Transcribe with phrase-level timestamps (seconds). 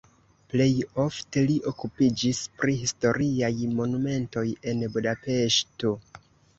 [0.53, 0.69] Plej
[1.03, 5.99] ofte li okupiĝis pri historiaj monumentoj en Budapeŝto.